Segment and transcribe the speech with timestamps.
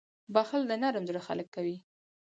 [0.33, 1.77] •بښل د نرم زړه خلک کوي.